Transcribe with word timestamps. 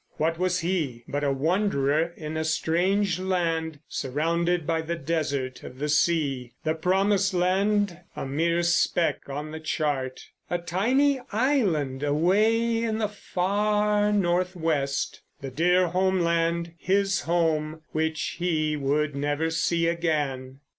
What 0.17 0.39
was 0.39 0.61
he 0.61 1.03
but 1.07 1.23
a 1.23 1.31
wanderer 1.31 2.11
in 2.17 2.35
a 2.35 2.43
strange 2.43 3.19
land, 3.19 3.81
surrounded 3.87 4.65
by 4.65 4.81
the 4.81 4.95
desert 4.95 5.61
of 5.63 5.77
the 5.77 5.89
sea—the 5.89 6.73
promised 6.73 7.35
land 7.35 7.99
a 8.15 8.25
mere 8.25 8.63
speck 8.63 9.29
on 9.29 9.51
the 9.51 9.59
chart—a 9.59 10.57
tiny 10.57 11.19
island 11.31 12.01
away 12.01 12.81
in 12.81 12.97
the 12.97 13.09
far 13.09 14.11
north 14.11 14.55
west. 14.55 15.21
The 15.39 15.51
dear 15.51 15.89
homeland, 15.89 16.73
his 16.79 17.21
home 17.25 17.81
which 17.91 18.37
he 18.39 18.75
would 18.75 19.15
never 19.15 19.51
see 19.51 19.85
again. 19.87 20.61